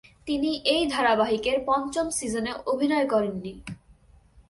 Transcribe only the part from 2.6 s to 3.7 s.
অভিনয় করেননি।